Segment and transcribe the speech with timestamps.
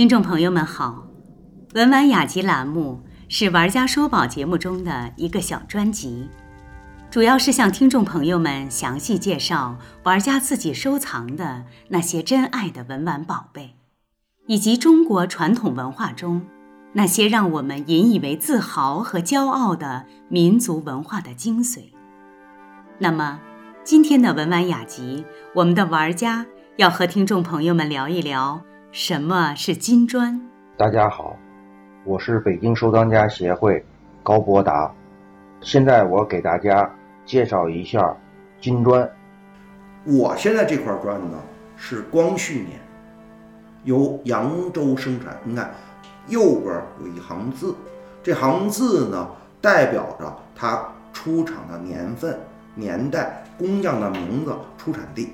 [0.00, 1.06] 听众朋友们好，
[1.74, 6.26] 文玩雅集栏目是玩家说宝节目中的一个小专辑，
[7.10, 13.76] 主要是向听众朋友们详细介绍玩家自己收藏的那些珍爱的文玩宝贝，
[14.46, 16.46] 以及中国传统文化中
[16.94, 21.92] 那些让我们引以为自豪和骄傲的民族文化的精髓。
[22.98, 23.38] 那么，
[23.84, 25.26] 今天的文玩雅集，
[25.56, 26.46] 我们的玩家
[26.76, 28.62] 要和听众朋友们聊一聊。
[28.92, 30.40] 什么是金砖？
[30.76, 31.36] 大家好，
[32.04, 33.84] 我是北京收藏家协会
[34.20, 34.92] 高博达。
[35.60, 36.90] 现在我给大家
[37.24, 38.16] 介绍一下
[38.60, 39.08] 金砖。
[40.04, 41.38] 我现在这块砖呢
[41.76, 42.80] 是光绪年，
[43.84, 45.36] 由扬州生产。
[45.44, 45.70] 你看
[46.26, 47.72] 右边有一行字，
[48.24, 52.36] 这行字呢代表着它出厂的年份、
[52.74, 55.32] 年代、工匠的名字、出产地。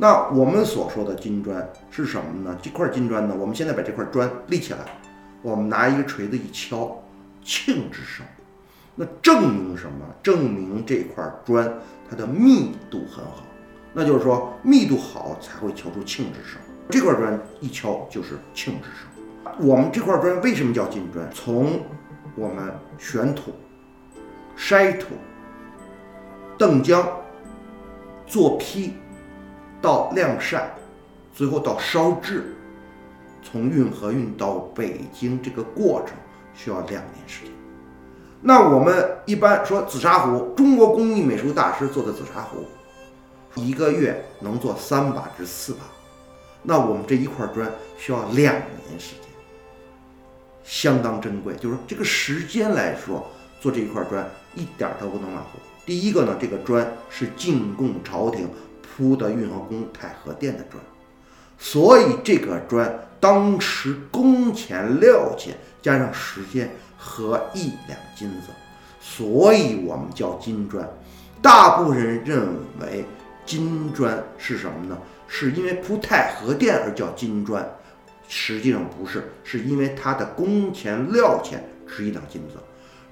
[0.00, 2.56] 那我们所说的金砖是什么呢？
[2.62, 4.78] 这块金砖呢，我们现在把这块砖立起来，
[5.42, 7.02] 我们拿一个锤子一敲，
[7.44, 8.24] 磬之声。
[8.94, 10.06] 那证明什么？
[10.22, 11.68] 证明这块砖
[12.08, 13.42] 它的密度很好。
[13.92, 16.60] 那就是说，密度好才会敲出磬之声。
[16.88, 19.58] 这块砖一敲就是磬之声。
[19.58, 21.28] 我们这块砖为什么叫金砖？
[21.32, 21.80] 从
[22.36, 23.50] 我们选土、
[24.56, 25.08] 筛土、
[26.56, 27.04] 澄浆、
[28.28, 28.92] 做坯。
[29.80, 30.74] 到晾晒，
[31.34, 32.56] 最后到烧制，
[33.42, 36.16] 从运河运到北京这个过程
[36.54, 37.52] 需要两年时间。
[38.40, 42.64] 那我们一般说紫砂壶，中国工艺美术大师做的紫砂壶，
[43.54, 45.80] 一个月能做三把至四把。
[46.62, 49.30] 那我们这一块砖需要两年时间，
[50.64, 51.54] 相当珍贵。
[51.54, 53.24] 就是这个时间来说，
[53.60, 55.58] 做这一块砖一点都不能马虎。
[55.86, 58.48] 第一个呢，这个砖是进贡朝廷。
[58.98, 60.82] 铺的运河宫太和殿的砖，
[61.56, 68.48] 所以这个砖当时工钱料钱加上时间合一两金子，
[69.00, 70.84] 所以我们叫金砖。
[71.40, 72.48] 大部分人认
[72.80, 73.04] 为
[73.46, 74.98] 金砖是什么呢？
[75.28, 77.64] 是因为铺太和殿而叫金砖，
[78.26, 82.56] 实际上不是，是因为它的工钱料钱值一两金子。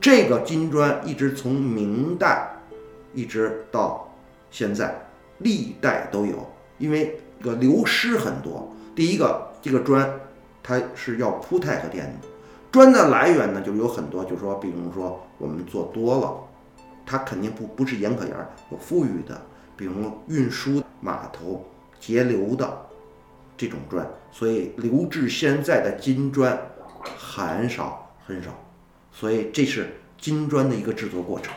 [0.00, 2.48] 这个金砖一直从明代
[3.12, 4.14] 一直到
[4.48, 5.08] 现在。
[5.42, 8.72] 历代都有，因为这个流失很多。
[8.94, 10.08] 第一个，这个砖
[10.62, 12.28] 它是要铺太和殿的，
[12.70, 16.36] 砖的来源呢就有很多，就是说，比如说我们做多了，
[17.06, 18.36] 它肯定不不是严可严，
[18.70, 19.40] 有富裕的，
[19.76, 19.94] 比如
[20.28, 21.64] 运输码头
[21.98, 22.86] 截流的
[23.56, 26.58] 这种砖，所以留至现在的金砖
[27.16, 28.50] 很少很少，
[29.10, 31.52] 所以这是金砖的一个制作过程。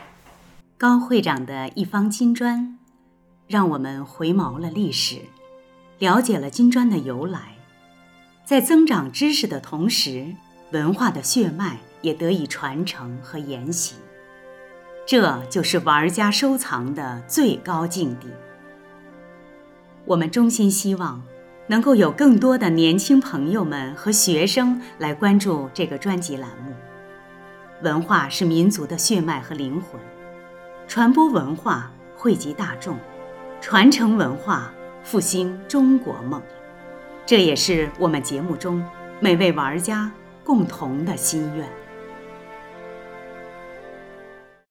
[0.78, 2.75] 高会长的一方金砖。
[3.48, 5.20] 让我们回眸了历史，
[6.00, 7.56] 了解了金砖的由来，
[8.44, 10.34] 在增长知识的同时，
[10.72, 13.94] 文化的血脉也得以传承和沿袭。
[15.06, 18.26] 这就是玩家收藏的最高境地。
[20.04, 21.22] 我们衷心希望，
[21.68, 26.72] 能够有更多的年轻朋友们和学生来关注这个专辑栏目。
[27.82, 30.00] 文化是民族的血脉和灵魂，
[30.88, 32.98] 传播文化，惠及大众。
[33.68, 34.72] 传承文化，
[35.02, 36.40] 复兴中国梦，
[37.26, 38.80] 这也是我们节目中
[39.18, 40.08] 每位玩家
[40.44, 41.68] 共同的心愿。